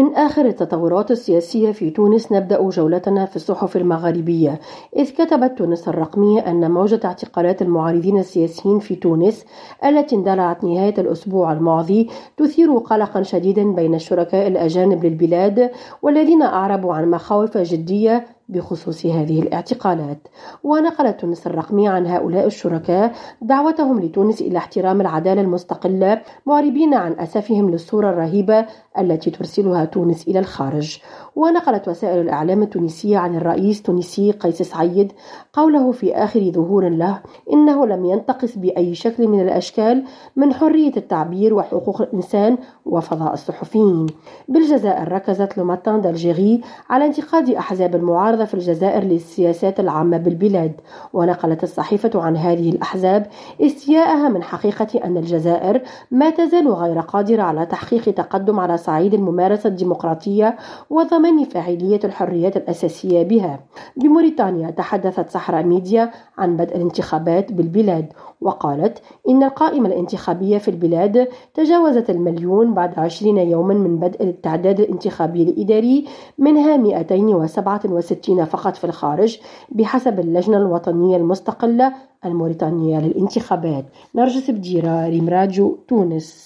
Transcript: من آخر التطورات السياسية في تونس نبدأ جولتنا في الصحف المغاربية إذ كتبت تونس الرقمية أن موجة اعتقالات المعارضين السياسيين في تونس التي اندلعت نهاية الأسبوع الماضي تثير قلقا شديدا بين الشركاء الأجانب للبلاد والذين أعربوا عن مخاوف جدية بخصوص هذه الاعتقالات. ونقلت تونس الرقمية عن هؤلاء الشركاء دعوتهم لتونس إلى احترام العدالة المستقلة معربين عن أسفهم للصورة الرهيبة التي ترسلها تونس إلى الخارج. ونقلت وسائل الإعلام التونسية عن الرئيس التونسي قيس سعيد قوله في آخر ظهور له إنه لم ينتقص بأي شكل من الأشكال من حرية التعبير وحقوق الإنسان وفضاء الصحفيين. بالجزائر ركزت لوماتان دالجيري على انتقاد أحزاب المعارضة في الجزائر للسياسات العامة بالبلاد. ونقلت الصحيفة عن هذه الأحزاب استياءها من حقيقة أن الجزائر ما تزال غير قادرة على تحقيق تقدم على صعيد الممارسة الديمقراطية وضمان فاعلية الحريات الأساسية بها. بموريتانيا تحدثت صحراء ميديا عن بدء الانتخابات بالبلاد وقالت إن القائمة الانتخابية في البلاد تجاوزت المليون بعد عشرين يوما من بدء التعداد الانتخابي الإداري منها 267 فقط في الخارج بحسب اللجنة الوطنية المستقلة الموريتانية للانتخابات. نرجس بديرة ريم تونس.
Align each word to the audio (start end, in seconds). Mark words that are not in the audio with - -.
من 0.00 0.14
آخر 0.14 0.46
التطورات 0.46 1.10
السياسية 1.10 1.72
في 1.72 1.90
تونس 1.90 2.32
نبدأ 2.32 2.68
جولتنا 2.68 3.26
في 3.26 3.36
الصحف 3.36 3.76
المغاربية 3.76 4.60
إذ 4.96 5.10
كتبت 5.10 5.58
تونس 5.58 5.88
الرقمية 5.88 6.40
أن 6.40 6.70
موجة 6.70 7.00
اعتقالات 7.04 7.62
المعارضين 7.62 8.18
السياسيين 8.18 8.78
في 8.78 8.94
تونس 8.94 9.44
التي 9.84 10.16
اندلعت 10.16 10.64
نهاية 10.64 10.94
الأسبوع 10.98 11.52
الماضي 11.52 12.10
تثير 12.36 12.78
قلقا 12.78 13.22
شديدا 13.22 13.72
بين 13.72 13.94
الشركاء 13.94 14.46
الأجانب 14.48 15.04
للبلاد 15.04 15.70
والذين 16.02 16.42
أعربوا 16.42 16.94
عن 16.94 17.10
مخاوف 17.10 17.58
جدية 17.58 18.26
بخصوص 18.52 19.06
هذه 19.06 19.42
الاعتقالات. 19.42 20.28
ونقلت 20.64 21.20
تونس 21.20 21.46
الرقمية 21.46 21.90
عن 21.90 22.06
هؤلاء 22.06 22.46
الشركاء 22.46 23.12
دعوتهم 23.42 24.00
لتونس 24.00 24.40
إلى 24.40 24.58
احترام 24.58 25.00
العدالة 25.00 25.40
المستقلة 25.40 26.20
معربين 26.46 26.94
عن 26.94 27.12
أسفهم 27.12 27.70
للصورة 27.70 28.10
الرهيبة 28.10 28.66
التي 28.98 29.30
ترسلها 29.30 29.84
تونس 29.84 30.28
إلى 30.28 30.38
الخارج. 30.38 30.98
ونقلت 31.36 31.88
وسائل 31.88 32.20
الإعلام 32.20 32.62
التونسية 32.62 33.18
عن 33.18 33.36
الرئيس 33.36 33.78
التونسي 33.78 34.30
قيس 34.30 34.62
سعيد 34.62 35.12
قوله 35.52 35.92
في 35.92 36.14
آخر 36.14 36.40
ظهور 36.40 36.88
له 36.88 37.20
إنه 37.52 37.86
لم 37.86 38.04
ينتقص 38.04 38.58
بأي 38.58 38.94
شكل 38.94 39.28
من 39.28 39.40
الأشكال 39.40 40.04
من 40.36 40.52
حرية 40.54 40.92
التعبير 40.96 41.54
وحقوق 41.54 42.02
الإنسان 42.02 42.58
وفضاء 42.86 43.32
الصحفيين. 43.32 44.06
بالجزائر 44.48 45.12
ركزت 45.12 45.58
لوماتان 45.58 46.00
دالجيري 46.00 46.60
على 46.90 47.06
انتقاد 47.06 47.50
أحزاب 47.50 47.94
المعارضة 47.94 48.39
في 48.44 48.54
الجزائر 48.54 49.04
للسياسات 49.04 49.80
العامة 49.80 50.16
بالبلاد. 50.16 50.72
ونقلت 51.12 51.62
الصحيفة 51.62 52.10
عن 52.14 52.36
هذه 52.36 52.70
الأحزاب 52.70 53.26
استياءها 53.60 54.28
من 54.28 54.42
حقيقة 54.42 55.04
أن 55.04 55.16
الجزائر 55.16 55.82
ما 56.10 56.30
تزال 56.30 56.68
غير 56.68 57.00
قادرة 57.00 57.42
على 57.42 57.66
تحقيق 57.66 58.02
تقدم 58.14 58.60
على 58.60 58.76
صعيد 58.76 59.14
الممارسة 59.14 59.68
الديمقراطية 59.68 60.56
وضمان 60.90 61.44
فاعلية 61.44 62.00
الحريات 62.04 62.56
الأساسية 62.56 63.22
بها. 63.22 63.60
بموريتانيا 63.96 64.70
تحدثت 64.70 65.30
صحراء 65.30 65.62
ميديا 65.62 66.10
عن 66.38 66.56
بدء 66.56 66.76
الانتخابات 66.76 67.52
بالبلاد 67.52 68.12
وقالت 68.40 69.02
إن 69.28 69.42
القائمة 69.42 69.88
الانتخابية 69.88 70.58
في 70.58 70.68
البلاد 70.68 71.28
تجاوزت 71.54 72.10
المليون 72.10 72.74
بعد 72.74 72.98
عشرين 72.98 73.38
يوما 73.38 73.74
من 73.74 73.96
بدء 73.96 74.22
التعداد 74.22 74.80
الانتخابي 74.80 75.42
الإداري 75.42 76.04
منها 76.38 76.76
267 76.76 78.29
فقط 78.44 78.76
في 78.76 78.84
الخارج 78.84 79.38
بحسب 79.68 80.20
اللجنة 80.20 80.56
الوطنية 80.56 81.16
المستقلة 81.16 81.92
الموريتانية 82.24 82.98
للانتخابات. 82.98 83.84
نرجس 84.14 84.50
بديرة 84.50 85.06
ريم 85.08 85.28
تونس. 85.88 86.40